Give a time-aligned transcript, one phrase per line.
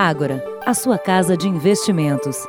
[0.00, 2.46] Ágora, a sua casa de investimentos.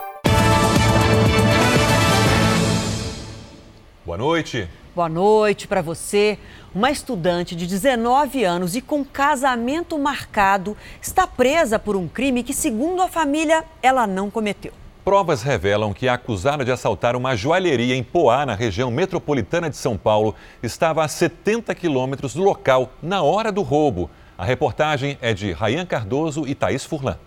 [4.05, 4.69] Boa noite.
[4.95, 6.37] Boa noite para você.
[6.75, 12.53] Uma estudante de 19 anos e com casamento marcado está presa por um crime que,
[12.53, 14.71] segundo a família, ela não cometeu.
[15.03, 19.75] Provas revelam que a acusada de assaltar uma joalheria em Poá, na região metropolitana de
[19.75, 24.07] São Paulo, estava a 70 quilômetros do local na hora do roubo.
[24.37, 27.17] A reportagem é de Rayan Cardoso e Thaís Furlan.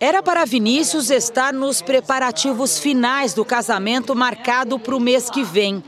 [0.00, 5.82] Era para Vinícius estar nos preparativos finais do casamento marcado para o mês que vem.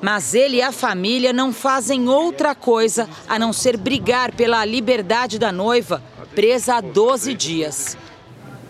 [0.00, 5.36] Mas ele e a família não fazem outra coisa a não ser brigar pela liberdade
[5.36, 6.00] da noiva,
[6.32, 7.98] presa há 12 dias.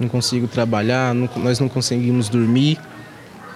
[0.01, 2.80] Não consigo trabalhar, não, nós não conseguimos dormir.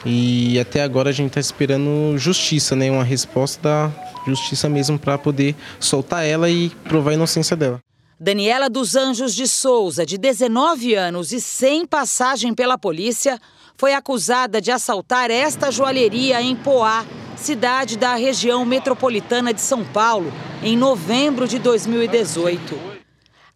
[0.04, 2.90] E até agora a gente está esperando justiça, né?
[2.90, 3.90] Uma resposta da
[4.26, 7.80] justiça mesmo para poder soltar ela e provar a inocência dela.
[8.22, 13.40] Daniela dos Anjos de Souza, de 19 anos e sem passagem pela polícia,
[13.78, 20.30] foi acusada de assaltar esta joalheria em Poá, cidade da região metropolitana de São Paulo,
[20.62, 22.78] em novembro de 2018.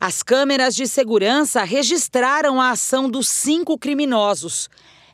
[0.01, 4.71] As câmeras de segurança registraram a ação dos cinco criminosos.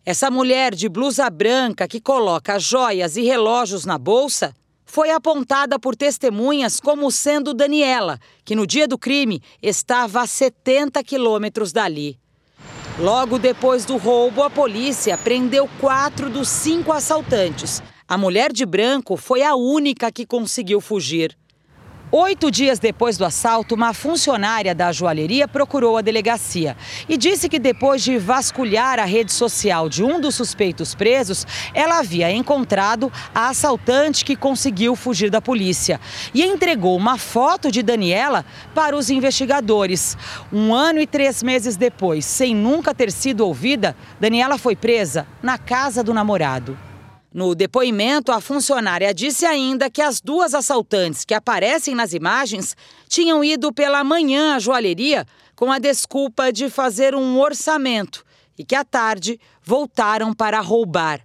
[0.06, 4.54] Essa mulher de blusa branca que coloca joias e relógios na bolsa
[4.90, 11.00] foi apontada por testemunhas como sendo Daniela, que no dia do crime estava a 70
[11.04, 12.18] quilômetros dali.
[12.98, 17.80] Logo depois do roubo, a polícia prendeu quatro dos cinco assaltantes.
[18.08, 21.38] A mulher de branco foi a única que conseguiu fugir.
[22.12, 26.76] Oito dias depois do assalto, uma funcionária da joalheria procurou a delegacia
[27.08, 32.00] e disse que depois de vasculhar a rede social de um dos suspeitos presos, ela
[32.00, 36.00] havia encontrado a assaltante que conseguiu fugir da polícia
[36.34, 40.18] e entregou uma foto de Daniela para os investigadores.
[40.52, 45.56] Um ano e três meses depois, sem nunca ter sido ouvida, Daniela foi presa na
[45.58, 46.89] casa do namorado.
[47.32, 52.76] No depoimento, a funcionária disse ainda que as duas assaltantes que aparecem nas imagens
[53.08, 55.24] tinham ido pela manhã à joalheria
[55.54, 58.24] com a desculpa de fazer um orçamento
[58.58, 61.20] e que à tarde voltaram para roubar.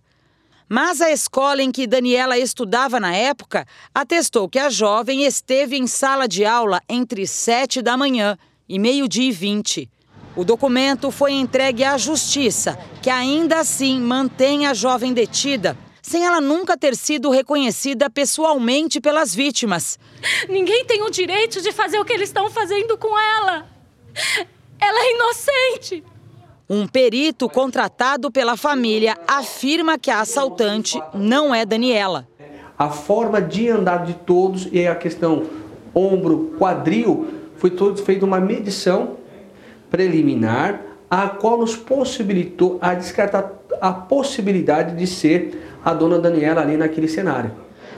[0.69, 5.87] Mas a escola em que Daniela estudava na época atestou que a jovem esteve em
[5.87, 8.37] sala de aula entre 7 da manhã
[8.69, 9.89] e meio-dia e 20.
[10.35, 16.39] O documento foi entregue à justiça, que ainda assim mantém a jovem detida sem ela
[16.39, 19.97] nunca ter sido reconhecida pessoalmente pelas vítimas.
[20.47, 23.65] Ninguém tem o direito de fazer o que eles estão fazendo com ela.
[24.79, 26.03] Ela é inocente.
[26.69, 32.27] Um perito contratado pela família afirma que a assaltante não é Daniela.
[32.77, 35.47] A forma de andar de todos e a questão
[35.93, 37.27] ombro, quadril,
[37.57, 39.17] foi todo feita uma medição
[39.89, 43.51] preliminar, a qual nos possibilitou a descartar
[43.81, 47.51] a possibilidade de ser a dona Daniela ali naquele cenário.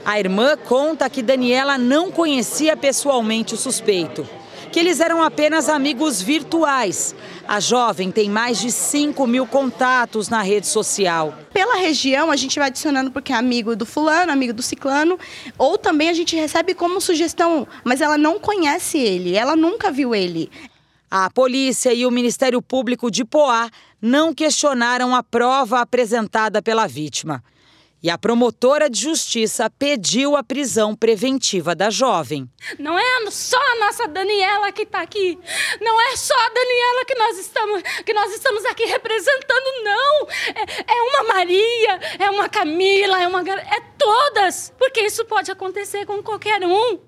[0.04, 4.28] A irmã conta que Daniela não conhecia pessoalmente o suspeito,
[4.70, 7.14] que eles eram apenas amigos virtuais.
[7.46, 11.34] A jovem tem mais de 5 mil contatos na rede social.
[11.50, 15.18] Pela região, a gente vai adicionando porque é amigo do fulano, amigo do ciclano,
[15.56, 20.14] ou também a gente recebe como sugestão, mas ela não conhece ele, ela nunca viu
[20.14, 20.50] ele.
[21.10, 23.70] A polícia e o Ministério Público de Poá
[24.00, 27.42] não questionaram a prova apresentada pela vítima.
[28.00, 32.48] E a promotora de justiça pediu a prisão preventiva da jovem.
[32.78, 35.36] Não é só a nossa Daniela que está aqui.
[35.80, 40.28] Não é só a Daniela que nós estamos, que nós estamos aqui representando, não.
[40.54, 43.40] É, é uma Maria, é uma Camila, é uma.
[43.40, 44.72] É todas.
[44.78, 47.00] Porque isso pode acontecer com qualquer um.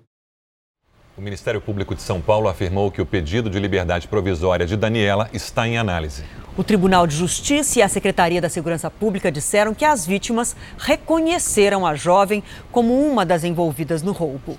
[1.17, 5.29] O Ministério Público de São Paulo afirmou que o pedido de liberdade provisória de Daniela
[5.33, 6.25] está em análise.
[6.61, 11.87] O Tribunal de Justiça e a Secretaria da Segurança Pública disseram que as vítimas reconheceram
[11.87, 14.59] a jovem como uma das envolvidas no roubo.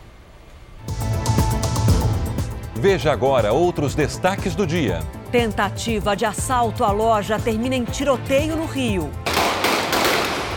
[2.74, 5.04] Veja agora outros destaques do dia.
[5.32, 9.12] Tentativa de assalto à loja termina em tiroteio no Rio.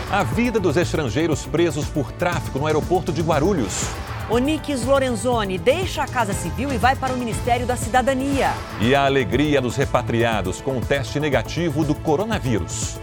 [0.09, 3.83] A vida dos estrangeiros presos por tráfico no aeroporto de Guarulhos.
[4.27, 8.49] Onix Lorenzoni deixa a Casa Civil e vai para o Ministério da Cidadania.
[8.81, 12.99] E a alegria dos repatriados com o teste negativo do coronavírus.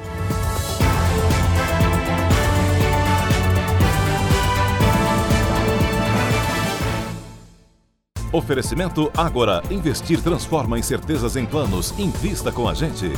[8.33, 9.63] Oferecimento Agora.
[9.71, 11.97] Investir transforma incertezas em planos.
[11.99, 13.13] Invista com a gente.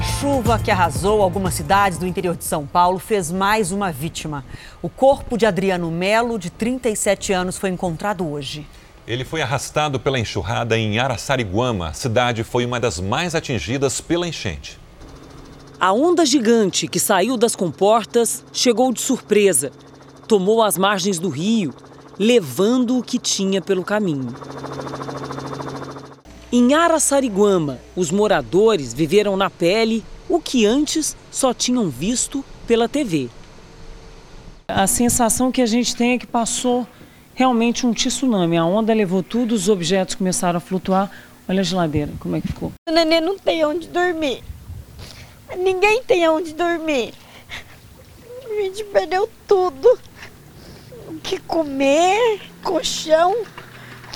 [0.00, 4.46] A chuva que arrasou algumas cidades do interior de São Paulo fez mais uma vítima.
[4.80, 8.66] O corpo de Adriano Melo, de 37 anos, foi encontrado hoje.
[9.06, 11.88] Ele foi arrastado pela enxurrada em Araçariguama.
[11.88, 14.80] A cidade foi uma das mais atingidas pela enchente.
[15.78, 19.70] A onda gigante que saiu das comportas chegou de surpresa.
[20.26, 21.74] Tomou as margens do rio,
[22.18, 24.34] levando o que tinha pelo caminho.
[26.52, 33.30] Em Araçariguama, os moradores viveram na pele o que antes só tinham visto pela TV.
[34.66, 36.84] A sensação que a gente tem é que passou
[37.36, 38.56] realmente um tsunami.
[38.56, 41.08] A onda levou tudo, os objetos começaram a flutuar.
[41.48, 42.72] Olha a geladeira, como é que ficou.
[42.88, 44.42] O neném não tem onde dormir.
[45.56, 47.14] Ninguém tem onde dormir.
[48.44, 49.96] A gente perdeu tudo.
[51.06, 53.36] O que comer, colchão,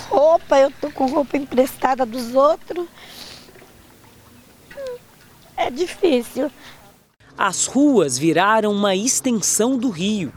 [0.09, 2.87] roupa, eu tô com roupa emprestada dos outros.
[5.57, 6.51] É difícil.
[7.37, 10.33] As ruas viraram uma extensão do rio.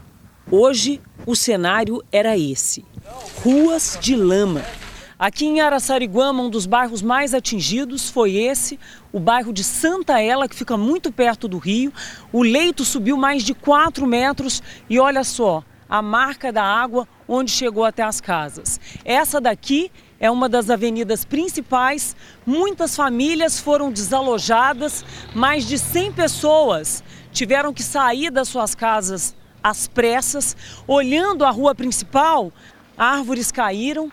[0.51, 2.85] Hoje, o cenário era esse:
[3.43, 4.63] ruas de lama.
[5.17, 8.79] Aqui em Araçariguama, um dos bairros mais atingidos foi esse,
[9.11, 11.91] o bairro de Santa Ela, que fica muito perto do rio.
[12.31, 17.49] O leito subiu mais de 4 metros e olha só, a marca da água onde
[17.49, 18.79] chegou até as casas.
[19.03, 22.15] Essa daqui é uma das avenidas principais.
[22.45, 25.03] Muitas famílias foram desalojadas,
[25.33, 30.55] mais de 100 pessoas tiveram que sair das suas casas às pressas.
[30.87, 32.51] Olhando a rua principal,
[32.97, 34.11] árvores caíram,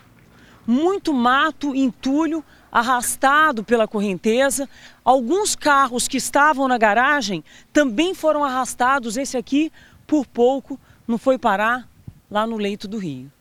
[0.65, 4.67] muito mato, entulho arrastado pela correnteza.
[5.03, 9.17] Alguns carros que estavam na garagem também foram arrastados.
[9.17, 9.71] Esse aqui,
[10.05, 11.87] por pouco, não foi parar
[12.29, 13.31] lá no leito do rio.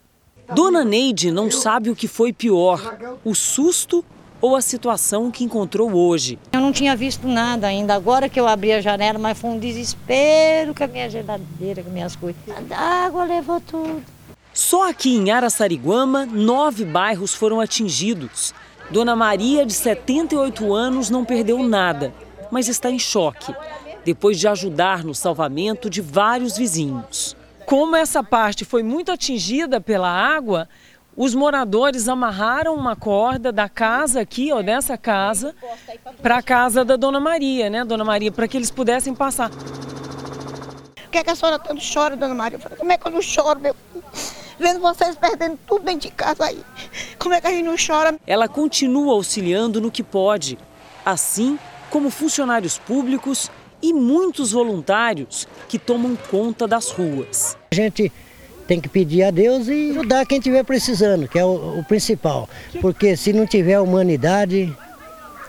[0.55, 4.05] Dona Neide não sabe o que foi pior: o susto
[4.41, 6.39] ou a situação que encontrou hoje.
[6.53, 9.59] Eu não tinha visto nada ainda, agora que eu abri a janela, mas foi um
[9.59, 12.41] desespero com a minha geladeira, com minhas coisas.
[12.71, 14.05] A água levou tudo.
[14.53, 18.55] Só aqui em Araçariguama, nove bairros foram atingidos.
[18.91, 22.15] Dona Maria, de 78 anos, não perdeu nada,
[22.51, 23.55] mas está em choque,
[24.05, 27.36] depois de ajudar no salvamento de vários vizinhos.
[27.67, 30.69] Como essa parte foi muito atingida pela água,
[31.17, 35.53] os moradores amarraram uma corda da casa aqui, ó, dessa casa,
[36.23, 39.51] para a casa da Dona Maria, né, Dona Maria, para que eles pudessem passar.
[39.51, 42.57] Por que, é que a senhora tanto chora, Dona Maria?
[42.57, 43.75] Eu falei, como é que eu não choro, meu?
[44.61, 46.63] Vendo vocês perdendo tudo dentro de casa aí.
[47.19, 48.17] Como é que a gente não chora?
[48.25, 50.57] Ela continua auxiliando no que pode,
[51.05, 51.59] assim
[51.91, 53.51] como funcionários públicos
[53.83, 57.57] e muitos voluntários que tomam conta das ruas.
[57.71, 58.13] A gente
[58.67, 62.49] tem que pedir a Deus e ajudar quem estiver precisando, que é o, o, principal.
[62.81, 64.75] Porque se não tiver humanidade,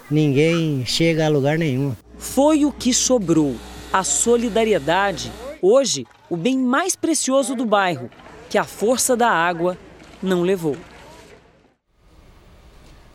[0.09, 1.95] ninguém chega a lugar nenhum.
[2.17, 3.55] Foi o que sobrou.
[3.91, 5.31] A solidariedade,
[5.61, 8.09] hoje, o bem mais precioso do bairro,
[8.49, 9.77] que a força da água
[10.21, 10.75] não levou.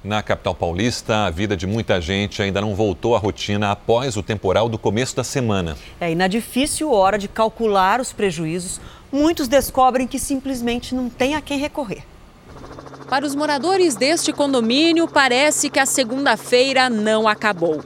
[0.04, 4.22] Na capital paulista, a vida de muita gente ainda não voltou à rotina após o
[4.22, 5.76] temporal do começo da semana.
[6.00, 8.80] É, e na difícil hora de calcular os prejuízos,
[9.12, 12.02] muitos descobrem que simplesmente não tem a quem recorrer.
[13.08, 17.80] Para os moradores deste condomínio, parece que a segunda-feira não acabou.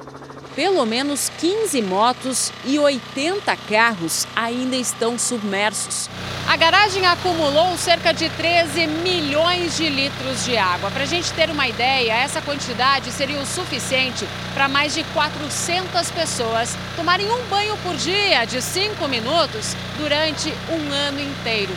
[0.56, 6.08] Pelo menos 15 motos e 80 carros ainda estão submersos.
[6.48, 10.90] A garagem acumulou cerca de 13 milhões de litros de água.
[10.90, 16.10] Para a gente ter uma ideia, essa quantidade seria o suficiente para mais de 400
[16.12, 21.76] pessoas tomarem um banho por dia de 5 minutos durante um ano inteiro.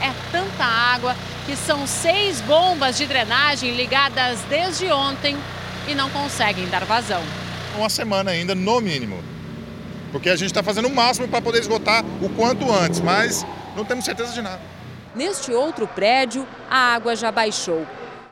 [0.00, 5.36] É tanta água que são seis bombas de drenagem ligadas desde ontem
[5.88, 7.24] e não conseguem dar vazão
[7.76, 9.22] uma semana ainda, no mínimo.
[10.12, 13.46] Porque a gente está fazendo o máximo para poder esgotar o quanto antes, mas
[13.76, 14.60] não temos certeza de nada.
[15.14, 17.86] Neste outro prédio, a água já baixou.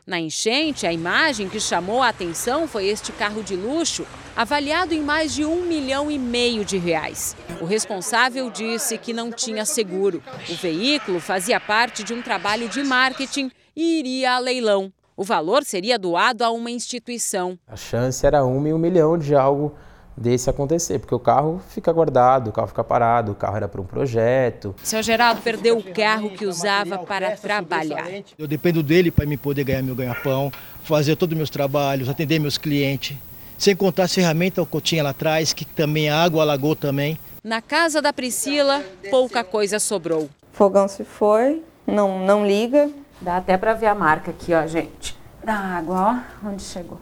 [0.06, 5.02] Na enchente, a imagem que chamou a atenção foi este carro de luxo, avaliado em
[5.02, 7.36] mais de um milhão e meio de reais.
[7.60, 10.22] O responsável disse que não tinha seguro.
[10.48, 14.90] O veículo fazia parte de um trabalho de marketing e iria a leilão.
[15.18, 17.58] O valor seria doado a uma instituição.
[17.66, 19.74] A chance era uma em um milhão de algo
[20.16, 23.80] desse acontecer, porque o carro fica guardado, o carro fica parado, o carro era para
[23.80, 24.76] um projeto.
[24.80, 28.08] Seu Geraldo perdeu o carro que usava para trabalhar.
[28.38, 30.52] Eu dependo dele para me poder ganhar meu ganha-pão,
[30.84, 33.16] fazer todos os meus trabalhos, atender meus clientes,
[33.58, 37.18] sem contar as ferramentas que eu tinha lá atrás, que também a água alagou também.
[37.42, 40.30] Na casa da Priscila, pouca coisa sobrou.
[40.52, 42.88] Fogão se foi, não, não liga,
[43.20, 45.16] Dá até para ver a marca aqui, ó, gente.
[45.44, 46.98] Da água, ó, onde chegou.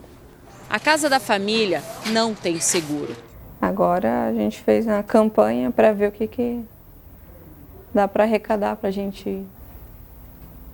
[0.68, 3.14] A casa da família não tem seguro.
[3.60, 6.64] Agora a gente fez uma campanha para ver o que, que
[7.94, 9.44] dá para arrecadar para a gente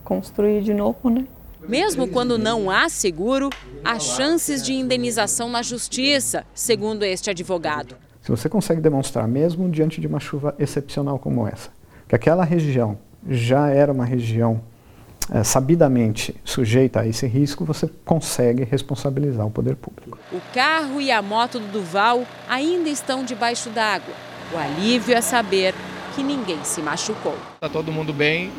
[0.05, 1.27] construir de novo, né?
[1.69, 3.49] Mesmo quando não há seguro,
[3.85, 7.97] há chances de indenização na justiça, segundo este advogado.
[8.21, 11.71] Se você consegue demonstrar, mesmo diante de uma chuva excepcional como essa,
[12.09, 14.61] que aquela região já era uma região
[15.31, 20.19] é, sabidamente sujeita a esse risco, você consegue responsabilizar o poder público.
[20.33, 24.14] O carro e a moto do Duval ainda estão debaixo d'água.
[24.52, 25.75] O alívio é saber
[26.14, 27.37] que ninguém se machucou.
[27.55, 28.50] Está todo mundo bem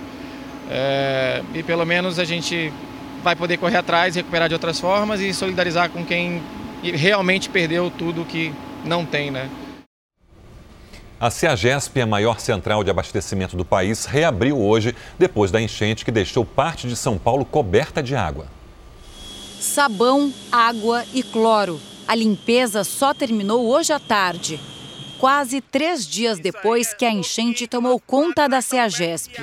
[0.69, 2.71] é, e pelo menos a gente
[3.23, 6.41] vai poder correr atrás, recuperar de outras formas e solidarizar com quem
[6.81, 8.53] realmente perdeu tudo que
[8.83, 9.49] não tem, né?
[11.23, 16.11] A CEAGESP, a maior central de abastecimento do país, reabriu hoje depois da enchente que
[16.11, 18.47] deixou parte de São Paulo coberta de água.
[19.57, 21.79] Sabão, água e cloro.
[22.05, 24.59] A limpeza só terminou hoje à tarde,
[25.17, 29.41] quase três dias depois que a enchente tomou conta da CEAGESP.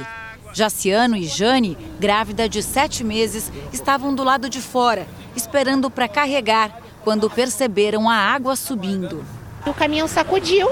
[0.53, 6.79] Jaciano e Jane, grávida de sete meses, estavam do lado de fora, esperando para carregar,
[7.03, 9.25] quando perceberam a água subindo.
[9.65, 10.69] O caminhão sacudiu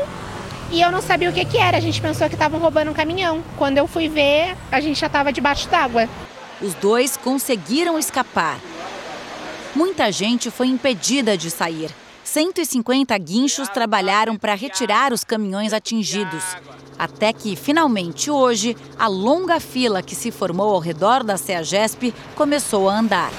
[0.71, 1.77] e eu não sabia o que, que era.
[1.77, 3.43] A gente pensou que estavam roubando um caminhão.
[3.57, 6.09] Quando eu fui ver, a gente já estava debaixo d'água.
[6.61, 8.59] Os dois conseguiram escapar.
[9.75, 11.91] Muita gente foi impedida de sair.
[12.25, 16.43] 150 guinchos trabalharam para retirar os caminhões atingidos.
[16.99, 22.91] Até que, finalmente, hoje, a longa fila que se formou ao redor da CEAGESP começou
[22.91, 23.31] a andar.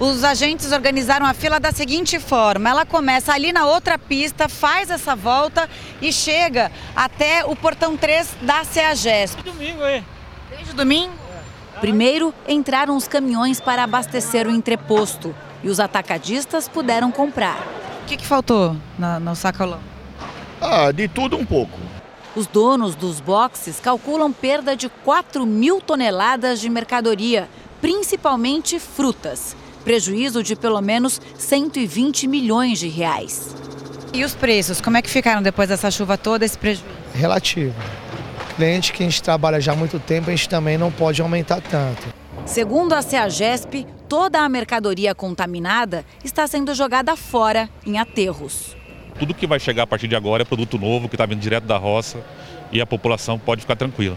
[0.00, 4.90] Os agentes organizaram a fila da seguinte forma: ela começa ali na outra pista, faz
[4.90, 5.68] essa volta
[6.00, 9.42] e chega até o portão 3 da CEAGESP.
[9.42, 10.04] Domingo aí.
[10.50, 11.12] Desde domingo?
[11.80, 17.58] Primeiro entraram os caminhões para abastecer o entreposto e os atacadistas puderam comprar.
[18.02, 19.80] O que, que faltou na, no sacolão?
[20.60, 21.78] Ah, de tudo um pouco.
[22.36, 27.48] Os donos dos boxes calculam perda de 4 mil toneladas de mercadoria,
[27.80, 29.56] principalmente frutas.
[29.84, 33.54] Prejuízo de pelo menos 120 milhões de reais.
[34.12, 36.84] E os preços, como é que ficaram depois dessa chuva toda, esse prejuízo?
[37.14, 37.74] Relativo.
[38.56, 41.60] Cliente que a gente trabalha já há muito tempo, a gente também não pode aumentar
[41.60, 42.06] tanto.
[42.44, 48.74] Segundo a CEAGESP, toda a mercadoria contaminada está sendo jogada fora em aterros.
[49.18, 51.64] Tudo que vai chegar a partir de agora é produto novo, que está vindo direto
[51.64, 52.18] da roça
[52.72, 54.16] e a população pode ficar tranquila.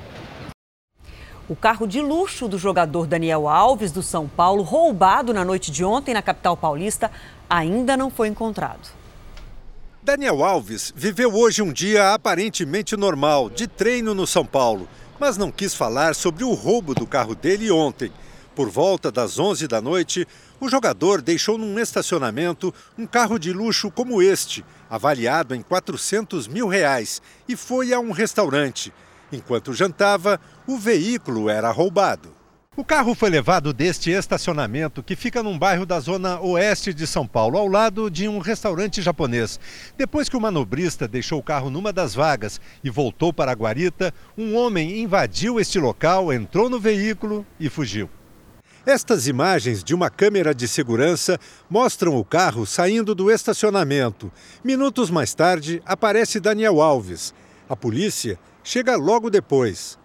[1.51, 5.83] O carro de luxo do jogador Daniel Alves, do São Paulo, roubado na noite de
[5.83, 7.11] ontem na capital paulista,
[7.49, 8.87] ainda não foi encontrado.
[10.01, 14.87] Daniel Alves viveu hoje um dia aparentemente normal, de treino no São Paulo,
[15.19, 18.13] mas não quis falar sobre o roubo do carro dele ontem.
[18.55, 20.25] Por volta das 11 da noite,
[20.57, 26.69] o jogador deixou num estacionamento um carro de luxo como este, avaliado em 400 mil
[26.69, 28.93] reais, e foi a um restaurante.
[29.31, 32.41] Enquanto jantava, o veículo era roubado.
[32.77, 37.27] O carro foi levado deste estacionamento que fica num bairro da zona oeste de São
[37.27, 39.59] Paulo, ao lado de um restaurante japonês.
[39.97, 44.13] Depois que o manobrista deixou o carro numa das vagas e voltou para a guarita,
[44.37, 48.09] um homem invadiu este local, entrou no veículo e fugiu.
[48.85, 51.37] Estas imagens de uma câmera de segurança
[51.69, 54.31] mostram o carro saindo do estacionamento.
[54.63, 57.33] Minutos mais tarde, aparece Daniel Alves.
[57.69, 59.99] A polícia chega logo depois.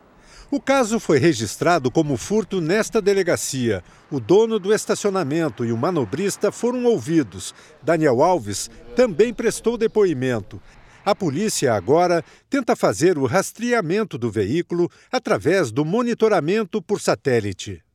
[0.51, 3.83] O caso foi registrado como furto nesta delegacia.
[4.11, 7.53] O dono do estacionamento e o manobrista foram ouvidos.
[7.83, 10.63] Daniel Alves também prestou depoimento.
[11.05, 17.86] A polícia agora tenta fazer o rastreamento do veículo através do monitoramento por satélite.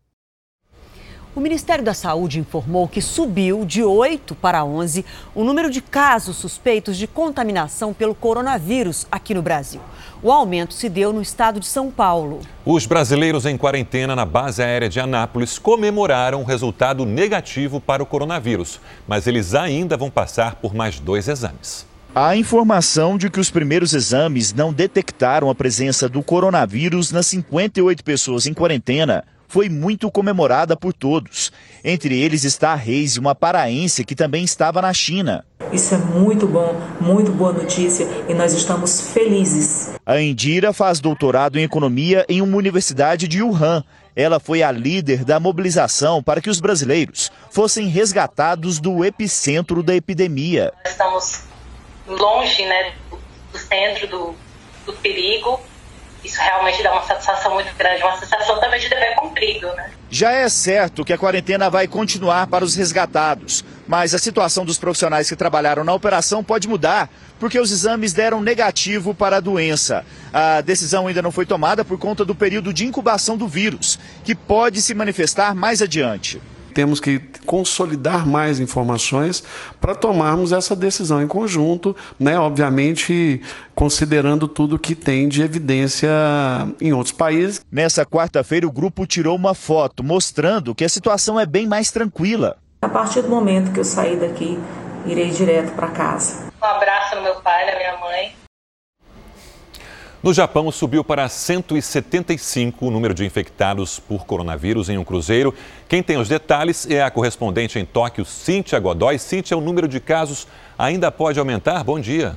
[1.33, 6.35] O Ministério da Saúde informou que subiu de 8 para 11 o número de casos
[6.35, 9.79] suspeitos de contaminação pelo coronavírus aqui no Brasil.
[10.21, 12.41] O aumento se deu no estado de São Paulo.
[12.65, 18.05] Os brasileiros em quarentena na base aérea de Anápolis comemoraram o resultado negativo para o
[18.05, 21.85] coronavírus, mas eles ainda vão passar por mais dois exames.
[22.13, 28.03] A informação de que os primeiros exames não detectaram a presença do coronavírus nas 58
[28.03, 31.51] pessoas em quarentena foi muito comemorada por todos.
[31.83, 35.43] Entre eles está a Reis, uma paraense que também estava na China.
[35.73, 39.93] Isso é muito bom, muito boa notícia e nós estamos felizes.
[40.05, 43.83] A Indira faz doutorado em economia em uma universidade de Wuhan.
[44.15, 49.93] Ela foi a líder da mobilização para que os brasileiros fossem resgatados do epicentro da
[49.93, 50.71] epidemia.
[50.85, 51.41] Estamos
[52.07, 52.93] longe né,
[53.51, 54.35] do centro do,
[54.85, 55.59] do perigo
[56.23, 59.91] isso realmente dá uma satisfação muito grande, uma sensação também de dever cumprido, né?
[60.09, 64.77] Já é certo que a quarentena vai continuar para os resgatados, mas a situação dos
[64.77, 67.09] profissionais que trabalharam na operação pode mudar,
[67.39, 70.05] porque os exames deram negativo para a doença.
[70.31, 74.35] A decisão ainda não foi tomada por conta do período de incubação do vírus, que
[74.35, 76.41] pode se manifestar mais adiante.
[76.73, 79.43] Temos que consolidar mais informações
[79.79, 82.37] para tomarmos essa decisão em conjunto, né?
[82.39, 83.41] obviamente
[83.75, 86.09] considerando tudo que tem de evidência
[86.79, 87.61] em outros países.
[87.71, 92.57] Nessa quarta-feira, o grupo tirou uma foto mostrando que a situação é bem mais tranquila.
[92.81, 94.59] A partir do momento que eu sair daqui,
[95.05, 96.51] irei direto para casa.
[96.61, 98.40] Um abraço no meu pai, na minha mãe.
[100.23, 105.51] No Japão, subiu para 175 o número de infectados por coronavírus em um cruzeiro.
[105.89, 109.17] Quem tem os detalhes é a correspondente em Tóquio, Cíntia Godoy.
[109.17, 110.47] Cíntia, o número de casos
[110.77, 111.83] ainda pode aumentar?
[111.83, 112.35] Bom dia.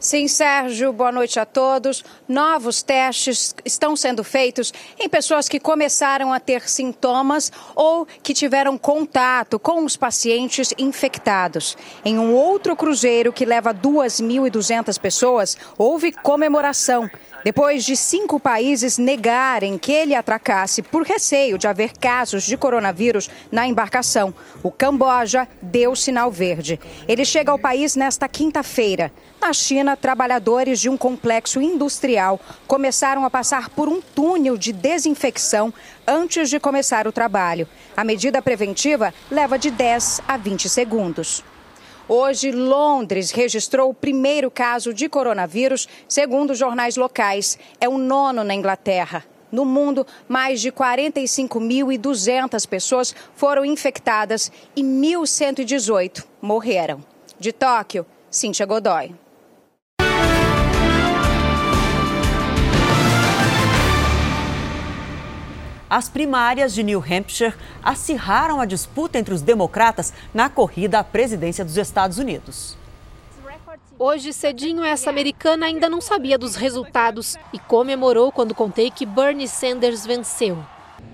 [0.00, 2.02] Sim, Sérgio, boa noite a todos.
[2.26, 8.78] Novos testes estão sendo feitos em pessoas que começaram a ter sintomas ou que tiveram
[8.78, 11.76] contato com os pacientes infectados.
[12.02, 17.06] Em um outro cruzeiro que leva 2.200 pessoas, houve comemoração.
[17.44, 23.28] Depois de cinco países negarem que ele atracasse por receio de haver casos de coronavírus
[23.52, 26.80] na embarcação, o Camboja deu sinal verde.
[27.06, 29.12] Ele chega ao país nesta quinta-feira.
[29.40, 35.72] Na China, trabalhadores de um complexo industrial começaram a passar por um túnel de desinfecção
[36.06, 37.66] antes de começar o trabalho.
[37.96, 41.42] A medida preventiva leva de 10 a 20 segundos.
[42.06, 47.58] Hoje, Londres registrou o primeiro caso de coronavírus, segundo jornais locais.
[47.80, 49.24] É o nono na Inglaterra.
[49.50, 57.02] No mundo, mais de 45.200 pessoas foram infectadas e 1.118 morreram.
[57.38, 59.14] De Tóquio, Cíntia Godoy.
[65.90, 71.64] As primárias de New Hampshire acirraram a disputa entre os democratas na corrida à presidência
[71.64, 72.78] dos Estados Unidos.
[73.98, 79.48] Hoje, cedinho, essa americana ainda não sabia dos resultados e comemorou quando contei que Bernie
[79.48, 80.64] Sanders venceu.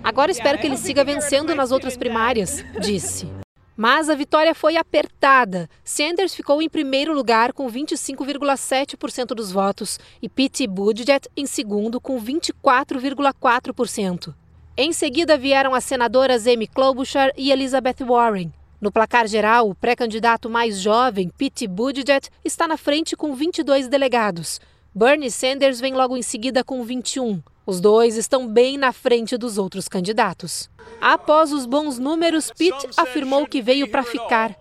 [0.03, 3.27] Agora espero que ele siga vencendo nas outras primárias, disse.
[3.75, 5.67] Mas a vitória foi apertada.
[5.83, 12.21] Sanders ficou em primeiro lugar com 25,7% dos votos e Pete Buttigieg em segundo com
[12.21, 14.35] 24,4%.
[14.79, 18.53] Em seguida vieram as senadoras Amy Klobuchar e Elizabeth Warren.
[18.79, 24.61] No placar geral, o pré-candidato mais jovem, Pete Buttigieg, está na frente com 22 delegados.
[24.93, 27.41] Bernie Sanders vem logo em seguida com 21.
[27.65, 30.69] Os dois estão bem na frente dos outros candidatos.
[31.01, 34.55] Após os bons números, Pete afirmou que veio para ficar.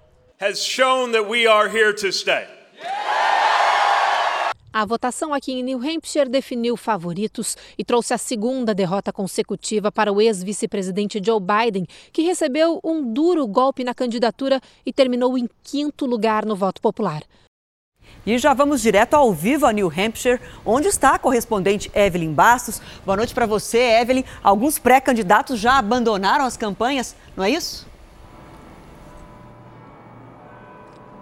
[4.78, 10.12] A votação aqui em New Hampshire definiu favoritos e trouxe a segunda derrota consecutiva para
[10.12, 16.04] o ex-vice-presidente Joe Biden, que recebeu um duro golpe na candidatura e terminou em quinto
[16.04, 17.22] lugar no voto popular.
[18.26, 22.78] E já vamos direto ao vivo a New Hampshire, onde está a correspondente Evelyn Bastos.
[23.02, 24.24] Boa noite para você, Evelyn.
[24.42, 27.86] Alguns pré-candidatos já abandonaram as campanhas, não é isso?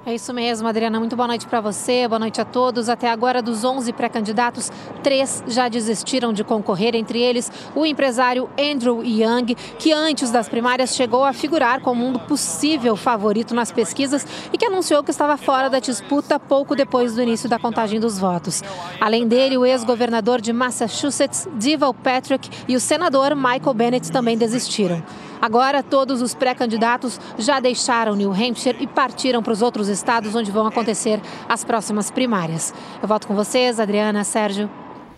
[0.07, 0.99] É isso mesmo, Adriana.
[0.99, 2.91] Muito boa noite para você, boa noite a todos.
[2.91, 4.71] Até agora, dos 11 pré-candidatos,
[5.03, 10.95] três já desistiram de concorrer, entre eles o empresário Andrew Young, que antes das primárias
[10.95, 15.71] chegou a figurar como um possível favorito nas pesquisas e que anunciou que estava fora
[15.71, 18.63] da disputa pouco depois do início da contagem dos votos.
[19.01, 25.03] Além dele, o ex-governador de Massachusetts, Deval Patrick, e o senador Michael Bennett também desistiram.
[25.45, 30.51] Agora, todos os pré-candidatos já deixaram New Hampshire e partiram para os outros estados onde
[30.51, 32.75] vão acontecer as próximas primárias.
[33.01, 34.69] Eu volto com vocês, Adriana, Sérgio.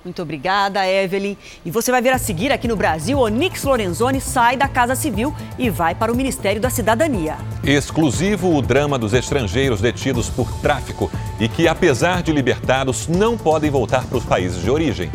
[0.06, 1.36] Muito obrigada, Evelyn.
[1.64, 5.34] E você vai ver a seguir aqui no Brasil, Onix Lorenzoni sai da Casa Civil
[5.58, 7.36] e vai para o Ministério da Cidadania.
[7.64, 11.10] Exclusivo o drama dos estrangeiros detidos por tráfico
[11.40, 15.10] e que, apesar de libertados, não podem voltar para os países de origem.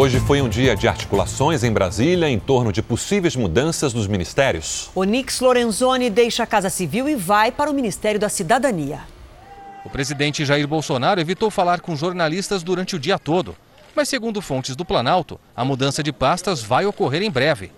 [0.00, 4.92] Hoje foi um dia de articulações em Brasília em torno de possíveis mudanças nos ministérios.
[4.94, 9.00] Onix Lorenzoni deixa a Casa Civil e vai para o Ministério da Cidadania.
[9.84, 13.56] O presidente Jair Bolsonaro evitou falar com jornalistas durante o dia todo.
[13.92, 17.72] Mas, segundo fontes do Planalto, a mudança de pastas vai ocorrer em breve.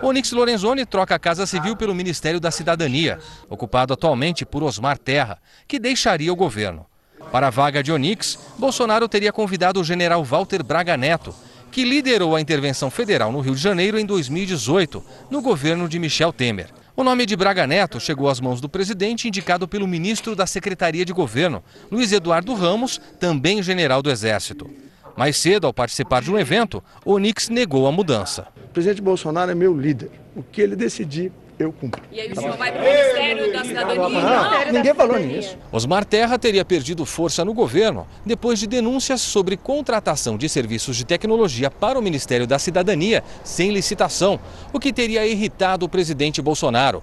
[0.00, 3.18] Onix Lorenzoni troca a Casa Civil pelo Ministério da Cidadania,
[3.50, 5.36] ocupado atualmente por Osmar Terra,
[5.68, 6.86] que deixaria o governo.
[7.30, 11.34] Para a vaga de Onix, Bolsonaro teria convidado o general Walter Braga Neto,
[11.76, 16.32] que liderou a intervenção federal no Rio de Janeiro em 2018, no governo de Michel
[16.32, 16.68] Temer.
[16.96, 21.04] O nome de Braga Neto chegou às mãos do presidente, indicado pelo ministro da Secretaria
[21.04, 21.62] de Governo,
[21.92, 24.70] Luiz Eduardo Ramos, também general do Exército.
[25.18, 28.48] Mais cedo, ao participar de um evento, Onix negou a mudança.
[28.56, 30.10] O presidente Bolsonaro é meu líder.
[30.34, 32.02] O que ele decidir, eu cumpro.
[32.12, 34.08] E aí o senhor vai para o Ministério da Cidadania?
[34.08, 35.56] Não, ninguém falou nisso.
[35.72, 41.04] Osmar Terra teria perdido força no governo depois de denúncias sobre contratação de serviços de
[41.04, 44.38] tecnologia para o Ministério da Cidadania sem licitação,
[44.72, 47.02] o que teria irritado o presidente Bolsonaro.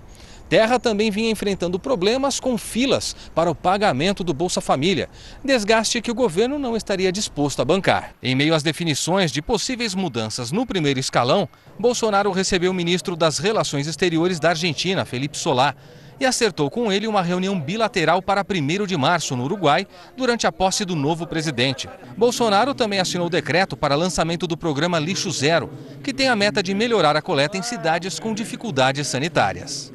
[0.50, 5.10] Terra também vinha enfrentando problemas com filas para o pagamento do Bolsa Família,
[5.44, 8.14] desgaste que o governo não estaria disposto a bancar.
[8.22, 11.48] Em meio às definições de possíveis mudanças no primeiro escalão,
[11.80, 15.76] Bolsonaro recebeu o ministro das Relações Exteriores da Argentina, Felipe Solá,
[16.20, 20.52] e acertou com ele uma reunião bilateral para 1 de março no Uruguai, durante a
[20.52, 21.90] posse do novo presidente.
[22.18, 25.70] Bolsonaro também assinou decreto para lançamento do programa Lixo Zero,
[26.04, 29.92] que tem a meta de melhorar a coleta em cidades com dificuldades sanitárias.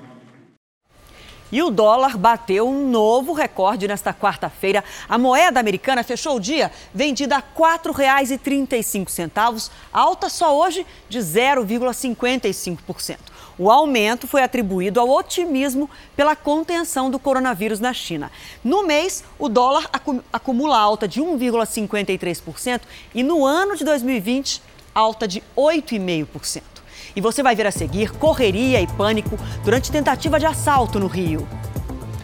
[1.51, 4.85] E o dólar bateu um novo recorde nesta quarta-feira.
[5.09, 13.19] A moeda americana fechou o dia vendida a R$ 4,35, alta só hoje de 0,55%.
[13.59, 18.31] O aumento foi atribuído ao otimismo pela contenção do coronavírus na China.
[18.63, 19.91] No mês, o dólar
[20.33, 22.83] acumula alta de 1,53%
[23.15, 24.63] e no ano de 2020,
[24.95, 26.78] alta de 8,5%.
[27.19, 31.49] E você vai ver a seguir correria e pânico durante tentativa de assalto no Rio.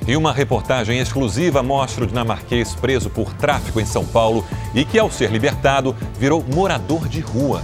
[0.06, 4.96] E uma reportagem exclusiva mostra o dinamarquês preso por tráfico em São Paulo e que,
[4.96, 7.60] ao ser libertado, virou morador de rua.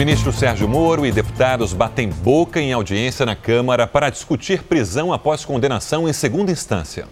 [0.00, 5.44] Ministro Sérgio Moro e deputados batem boca em audiência na Câmara para discutir prisão após
[5.44, 7.06] condenação em segunda instância.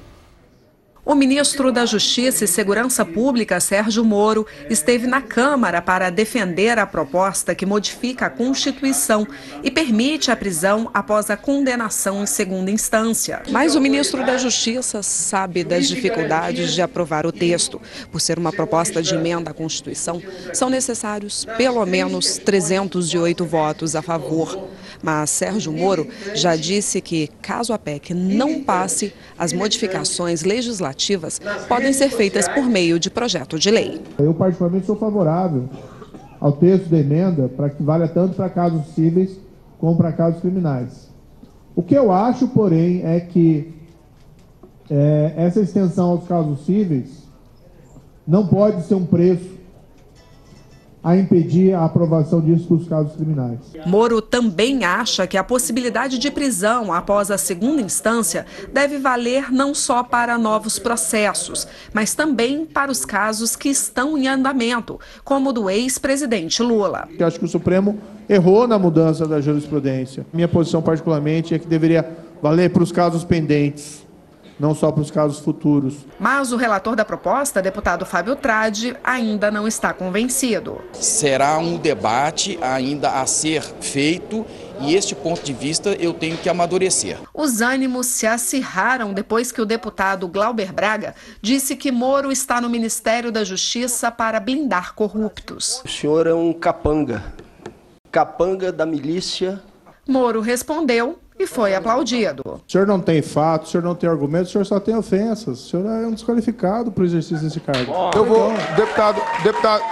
[1.09, 6.87] O ministro da Justiça e Segurança Pública, Sérgio Moro, esteve na Câmara para defender a
[6.87, 9.27] proposta que modifica a Constituição
[9.65, 13.43] e permite a prisão após a condenação em segunda instância.
[13.51, 17.81] Mas o ministro da Justiça sabe das dificuldades de aprovar o texto.
[18.13, 24.03] Por ser uma proposta de emenda à Constituição, são necessários pelo menos 308 votos a
[24.03, 24.69] favor.
[25.03, 31.93] Mas Sérgio Moro já disse que, caso a PEC não passe, as modificações legislativas podem
[31.93, 34.01] ser feitas por meio de projeto de lei.
[34.19, 35.69] Eu, particularmente, sou favorável
[36.41, 39.39] ao texto da emenda para que valha tanto para casos cíveis
[39.79, 41.09] como para casos criminais.
[41.75, 43.73] O que eu acho, porém, é que
[44.91, 47.29] é, essa extensão aos casos cíveis
[48.27, 49.58] não pode ser um preço
[51.09, 53.59] a impedir a aprovação disso para os casos criminais.
[53.87, 58.45] Moro também acha que a possibilidade de prisão após a segunda instância
[58.75, 64.29] deve valer não só para novos processos, mas também para os casos que estão em
[64.29, 67.09] andamento, como o do ex-presidente Lula.
[67.19, 70.27] Eu acho que o Supremo errou na mudança da jurisprudência.
[70.31, 72.07] Minha posição, particularmente, é que deveria
[72.43, 74.07] valer para os casos pendentes
[74.59, 75.95] não só para os casos futuros.
[76.19, 80.81] Mas o relator da proposta, deputado Fábio Tradi, ainda não está convencido.
[80.93, 84.45] Será um debate ainda a ser feito
[84.81, 87.19] e este ponto de vista eu tenho que amadurecer.
[87.35, 92.69] Os ânimos se acirraram depois que o deputado Glauber Braga disse que Moro está no
[92.69, 95.83] Ministério da Justiça para blindar corruptos.
[95.85, 97.23] O senhor é um capanga,
[98.11, 99.61] capanga da milícia.
[100.07, 102.43] Moro respondeu e foi aplaudido.
[102.67, 105.61] O senhor não tem fatos, o senhor não tem argumentos, o senhor só tem ofensas.
[105.61, 107.93] O senhor é um desqualificado para o exercício desse cargo.
[108.15, 109.83] Eu vou, deputado, deputado.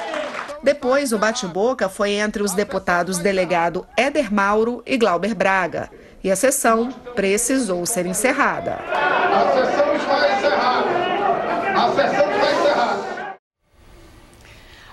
[0.63, 5.89] Depois, o bate-boca foi entre os deputados delegado Éder Mauro e Glauber Braga.
[6.25, 8.79] E a sessão precisou ser encerrada.
[8.93, 10.91] A sessão está encerrada.
[11.77, 12.26] A sessão.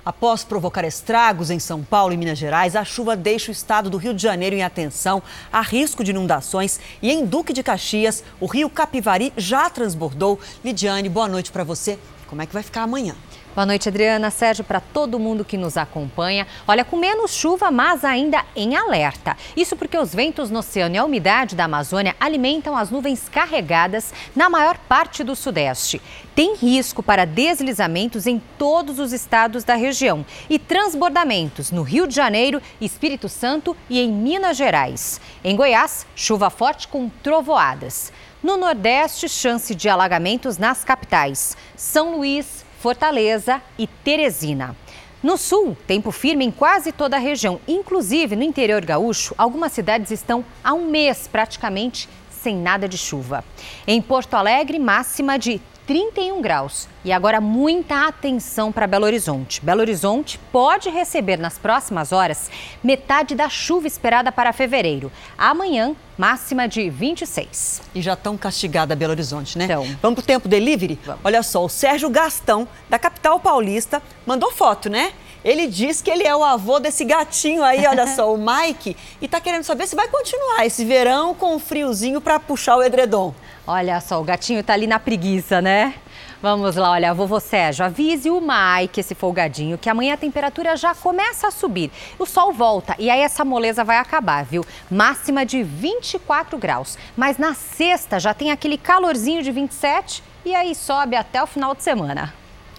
[0.05, 3.95] Após provocar estragos em São Paulo e Minas Gerais, a chuva deixa o estado do
[3.95, 6.77] Rio de Janeiro em atenção a risco de inundações.
[7.01, 10.37] E em Duque de Caxias, o rio Capivari já transbordou.
[10.63, 11.97] Lidiane, boa noite para você.
[12.33, 13.15] Como é que vai ficar amanhã?
[13.53, 14.31] Boa noite, Adriana.
[14.31, 16.47] Sérgio, para todo mundo que nos acompanha.
[16.67, 19.37] Olha, com menos chuva, mas ainda em alerta.
[19.55, 24.11] Isso porque os ventos no oceano e a umidade da Amazônia alimentam as nuvens carregadas
[24.35, 26.01] na maior parte do Sudeste.
[26.33, 32.15] Tem risco para deslizamentos em todos os estados da região e transbordamentos no Rio de
[32.15, 35.21] Janeiro, Espírito Santo e em Minas Gerais.
[35.43, 38.11] Em Goiás, chuva forte com trovoadas.
[38.43, 44.75] No Nordeste, chance de alagamentos nas capitais São Luís, Fortaleza e Teresina.
[45.23, 50.12] No sul, tempo firme em quase toda a região, inclusive no interior gaúcho, algumas cidades
[50.12, 53.45] estão há um mês praticamente sem nada de chuva.
[53.88, 56.87] Em Porto Alegre, máxima de 31 graus.
[57.03, 59.59] E agora muita atenção para Belo Horizonte.
[59.63, 62.49] Belo Horizonte pode receber nas próximas horas
[62.83, 65.11] metade da chuva esperada para fevereiro.
[65.37, 67.81] Amanhã, máxima de 26.
[67.93, 69.65] E já tão castigada Belo Horizonte, né?
[69.65, 69.85] Então.
[70.01, 70.97] Vamos pro tempo delivery?
[71.03, 71.21] Vamos.
[71.23, 75.11] Olha só, o Sérgio Gastão, da capital paulista, mandou foto, né?
[75.43, 79.27] Ele diz que ele é o avô desse gatinho aí, olha só, o Mike, e
[79.27, 83.33] tá querendo saber se vai continuar esse verão com um friozinho para puxar o edredom.
[83.65, 85.93] Olha só, o gatinho tá ali na preguiça, né?
[86.41, 90.93] Vamos lá, olha, vovô Sérgio, avise o Mike, esse folgadinho, que amanhã a temperatura já
[90.93, 91.89] começa a subir.
[92.19, 94.65] O sol volta e aí essa moleza vai acabar, viu?
[94.91, 96.97] Máxima de 24 graus.
[97.15, 101.73] Mas na sexta já tem aquele calorzinho de 27 e aí sobe até o final
[101.73, 102.34] de semana.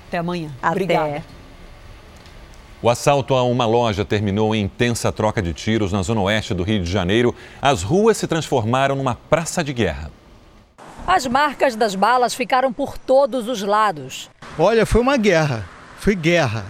[0.07, 0.51] Até amanhã.
[0.61, 0.71] Até.
[0.71, 1.25] Obrigada.
[2.83, 6.63] O assalto a uma loja terminou em intensa troca de tiros na zona oeste do
[6.63, 7.35] Rio de Janeiro.
[7.63, 10.11] As ruas se transformaram numa praça de guerra.
[11.07, 14.31] As marcas das balas ficaram por todos os lados.
[14.59, 15.69] Olha, foi uma guerra.
[15.99, 16.65] Foi guerra.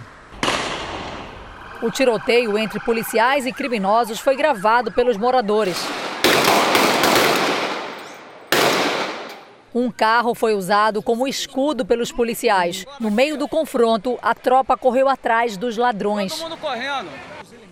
[1.81, 5.77] O tiroteio entre policiais e criminosos foi gravado pelos moradores.
[9.73, 12.85] Um carro foi usado como escudo pelos policiais.
[12.99, 16.33] No meio do confronto, a tropa correu atrás dos ladrões.
[16.33, 17.09] Todo mundo correndo.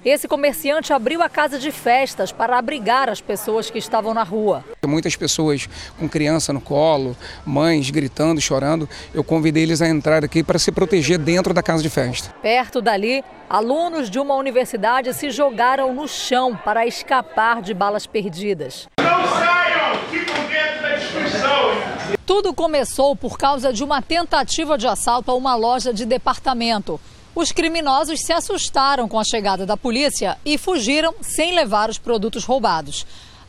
[0.03, 4.63] Esse comerciante abriu a casa de festas para abrigar as pessoas que estavam na rua.
[4.87, 5.67] Muitas pessoas
[5.99, 7.15] com criança no colo,
[7.45, 8.87] mães gritando, chorando.
[9.13, 12.33] Eu convidei eles a entrar aqui para se proteger dentro da casa de festa.
[12.41, 18.87] Perto dali, alunos de uma universidade se jogaram no chão para escapar de balas perdidas.
[18.99, 19.97] Não saiam!
[20.09, 22.13] Ficam dentro da destruição!
[22.25, 26.99] Tudo começou por causa de uma tentativa de assalto a uma loja de departamento.
[27.35, 32.45] Os criminosos se assustaram com a chegada da polícia e fugiram sem levar os produtos
[32.45, 33.05] roubados.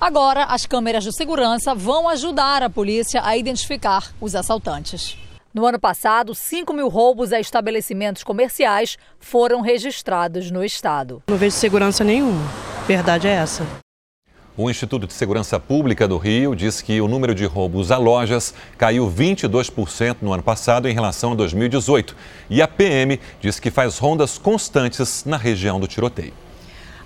[0.07, 5.17] Agora, as câmeras de segurança vão ajudar a polícia a identificar os assaltantes.
[5.55, 11.23] No ano passado, 5 mil roubos a estabelecimentos comerciais foram registrados no estado.
[11.27, 12.38] Não vejo segurança nenhuma.
[12.87, 13.67] Verdade é essa.
[14.55, 18.53] O Instituto de Segurança Pública do Rio diz que o número de roubos a lojas
[18.77, 22.14] caiu 22% no ano passado em relação a 2018.
[22.51, 26.44] E a PM diz que faz rondas constantes na região do tiroteio.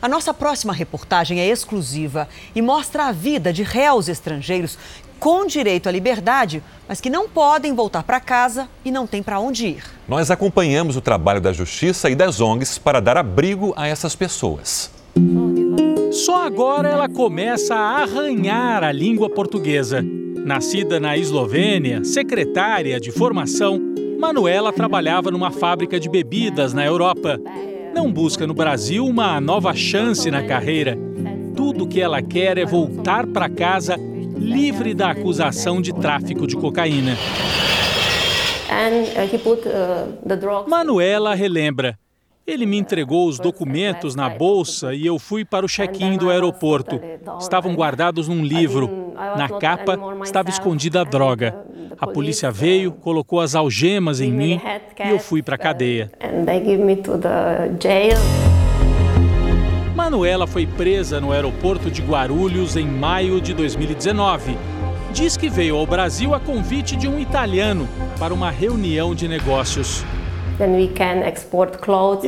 [0.01, 4.79] A nossa próxima reportagem é exclusiva e mostra a vida de réus estrangeiros
[5.19, 9.41] com direito à liberdade, mas que não podem voltar para casa e não têm para
[9.41, 9.85] onde ir.
[10.07, 14.89] Nós acompanhamos o trabalho da Justiça e das ONGs para dar abrigo a essas pessoas.
[16.13, 20.01] Só agora ela começa a arranhar a língua portuguesa.
[20.45, 23.81] Nascida na Eslovênia, secretária de formação,
[24.21, 27.41] Manuela trabalhava numa fábrica de bebidas na Europa.
[27.95, 30.97] Não busca no Brasil uma nova chance na carreira.
[31.57, 33.97] Tudo que ela quer é voltar para casa
[34.37, 37.17] livre da acusação de tráfico de cocaína.
[40.69, 41.99] Manuela relembra.
[42.47, 46.99] Ele me entregou os documentos na bolsa e eu fui para o check-in do aeroporto.
[47.39, 49.08] Estavam guardados num livro.
[49.37, 51.65] Na capa estava escondida a droga.
[51.99, 54.61] A polícia veio, colocou as algemas em mim
[55.05, 56.11] e eu fui para a cadeia.
[59.95, 64.57] Manuela foi presa no aeroporto de Guarulhos em maio de 2019.
[65.13, 70.05] Diz que veio ao Brasil a convite de um italiano para uma reunião de negócios.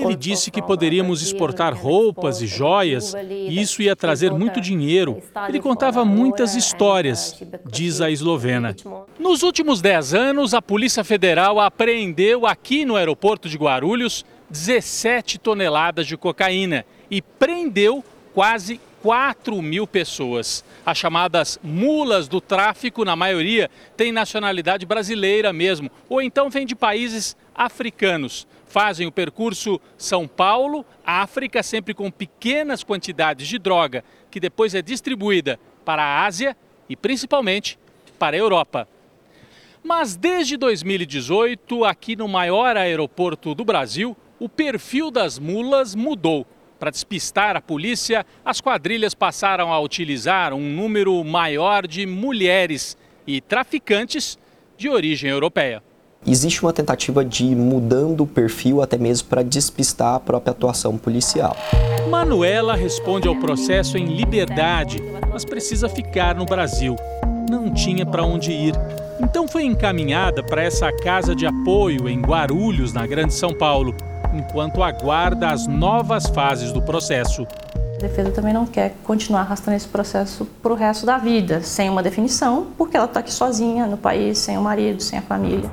[0.00, 5.20] Ele disse que poderíamos exportar roupas e joias e isso ia trazer muito dinheiro.
[5.48, 8.76] Ele contava muitas histórias, diz a eslovena.
[9.18, 16.06] Nos últimos 10 anos, a Polícia Federal apreendeu aqui no aeroporto de Guarulhos 17 toneladas
[16.06, 20.64] de cocaína e prendeu quase 4 mil pessoas.
[20.84, 26.74] As chamadas mulas do tráfico, na maioria, têm nacionalidade brasileira mesmo, ou então vêm de
[26.74, 28.46] países africanos.
[28.66, 34.82] Fazem o percurso São Paulo, África, sempre com pequenas quantidades de droga, que depois é
[34.82, 36.56] distribuída para a Ásia
[36.88, 37.78] e principalmente
[38.18, 38.88] para a Europa.
[39.82, 46.46] Mas desde 2018, aqui no maior aeroporto do Brasil, o perfil das mulas mudou.
[46.78, 53.40] Para despistar a polícia, as quadrilhas passaram a utilizar um número maior de mulheres e
[53.40, 54.38] traficantes
[54.78, 55.82] de origem europeia.
[56.26, 60.98] Existe uma tentativa de ir mudando o perfil até mesmo para despistar a própria atuação
[60.98, 61.56] policial.
[62.11, 65.02] Manuela responde ao processo em liberdade,
[65.33, 66.94] mas precisa ficar no Brasil.
[67.48, 68.74] Não tinha para onde ir.
[69.18, 73.94] Então foi encaminhada para essa casa de apoio em Guarulhos, na Grande São Paulo.
[74.33, 77.46] enquanto aguarda as novas fases do processo.
[77.96, 81.90] A defesa também não quer continuar arrastando esse processo para o resto da vida, sem
[81.90, 85.68] uma definição, porque ela está aqui sozinha no país, sem o marido, sem a família.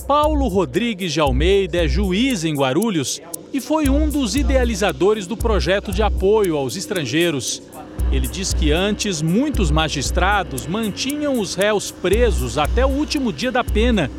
[0.00, 3.20] Paulo Rodrigues de Almeida é juiz em Guarulhos
[3.52, 7.62] e foi um dos idealizadores do projeto de apoio aos estrangeiros.
[8.10, 13.62] Ele diz que antes muitos magistrados mantinham os réus presos até o último dia da
[13.62, 14.10] pena,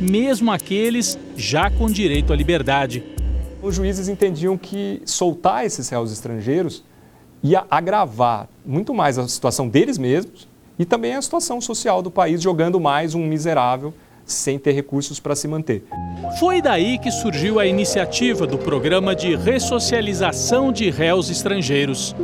[0.00, 3.04] mesmo aqueles já com direito à liberdade.
[3.62, 6.82] Os juízes entendiam que soltar esses réus estrangeiros
[7.42, 12.42] ia agravar muito mais a situação deles mesmos e também a situação social do país,
[12.42, 13.92] jogando mais um miserável
[14.28, 15.82] sem ter recursos para se manter.
[16.38, 22.14] Foi daí que surgiu a iniciativa do programa de ressocialização de réus estrangeiros.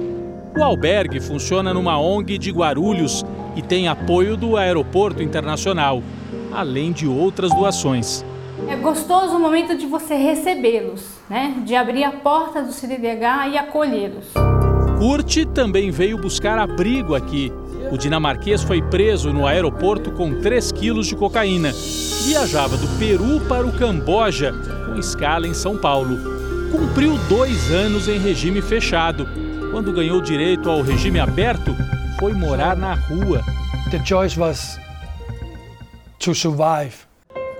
[0.57, 3.25] O albergue funciona numa ONG de Guarulhos
[3.57, 6.03] e tem apoio do Aeroporto Internacional,
[6.53, 8.25] além de outras doações.
[8.69, 11.62] É gostoso o momento de você recebê-los, né?
[11.64, 14.33] de abrir a porta do CDDH e acolhê-los.
[14.99, 17.53] Kurt também veio buscar abrigo aqui.
[17.94, 21.70] O dinamarquês foi preso no aeroporto com 3 quilos de cocaína.
[22.26, 24.52] Viajava do Peru para o Camboja,
[24.85, 26.18] com escala em São Paulo.
[26.72, 29.28] Cumpriu dois anos em regime fechado.
[29.70, 31.72] Quando ganhou direito ao regime aberto,
[32.18, 33.40] foi morar na rua.
[33.92, 34.76] The choice was
[36.18, 36.96] to survive.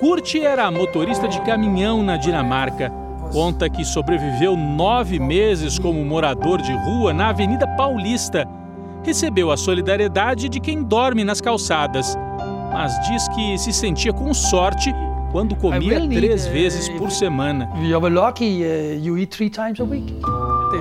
[0.01, 2.91] Kurt era motorista de caminhão na Dinamarca.
[3.31, 8.45] Conta que sobreviveu nove meses como morador de rua na Avenida Paulista.
[9.05, 12.17] Recebeu a solidariedade de quem dorme nas calçadas,
[12.73, 14.93] mas diz que se sentia com sorte
[15.31, 17.69] quando comia três vezes por semana.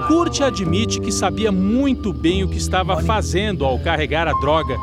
[0.08, 4.76] Kurt admite que sabia muito bem o que estava fazendo ao carregar a droga.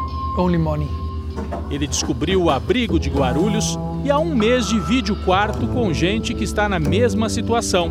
[1.70, 6.34] Ele descobriu o abrigo de Guarulhos e há um mês divide o quarto com gente
[6.34, 7.90] que está na mesma situação.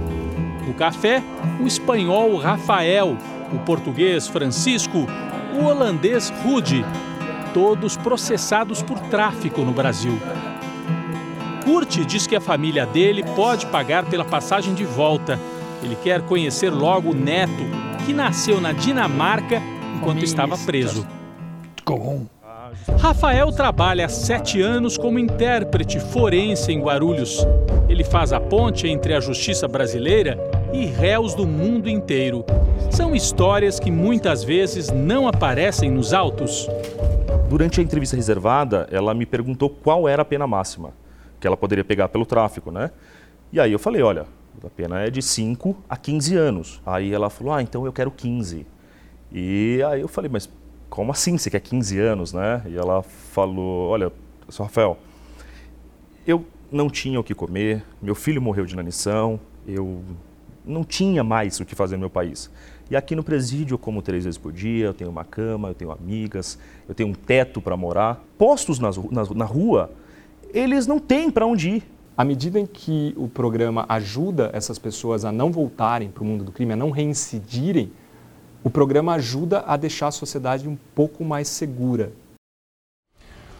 [0.68, 1.24] No café,
[1.60, 3.18] o espanhol Rafael,
[3.52, 5.08] o português Francisco,
[5.54, 6.86] o holandês Rude,
[7.54, 10.20] todos processados por tráfico no Brasil.
[11.64, 15.40] Kurt diz que a família dele pode pagar pela passagem de volta.
[15.84, 17.64] Ele quer conhecer logo o neto,
[18.06, 19.62] que nasceu na Dinamarca
[19.96, 21.06] enquanto estava preso.
[23.00, 27.46] Rafael trabalha há sete anos como intérprete forense em Guarulhos.
[27.88, 30.38] Ele faz a ponte entre a justiça brasileira
[30.74, 32.46] e réus do mundo inteiro.
[32.92, 36.68] São histórias que muitas vezes não aparecem nos autos.
[37.50, 40.94] Durante a entrevista reservada, ela me perguntou qual era a pena máxima
[41.40, 42.92] que ela poderia pegar pelo tráfico, né?
[43.52, 44.26] E aí eu falei, olha,
[44.64, 46.82] a pena é de 5 a 15 anos.
[46.86, 48.66] Aí ela falou, ah, então eu quero 15.
[49.32, 50.50] E aí eu falei, mas
[50.90, 52.62] como assim você quer 15 anos, né?
[52.68, 54.12] E ela falou, olha,
[54.50, 54.64] Sr.
[54.64, 54.98] Rafael,
[56.28, 60.04] eu não tinha o que comer, meu filho morreu de inanição, eu
[60.66, 62.52] não tinha mais o que fazer no meu país.
[62.90, 65.76] E aqui no presídio eu como três vezes por dia, eu tenho uma cama, eu
[65.76, 68.24] tenho amigas, eu tenho um teto para morar.
[68.38, 68.98] Postos nas,
[69.36, 69.92] na rua,
[70.54, 71.84] eles não têm para onde ir.
[72.18, 76.44] À medida em que o programa ajuda essas pessoas a não voltarem para o mundo
[76.44, 77.92] do crime, a não reincidirem,
[78.64, 82.12] o programa ajuda a deixar a sociedade um pouco mais segura.